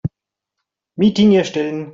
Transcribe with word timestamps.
Meeting 0.97 1.33
erstellen. 1.35 1.89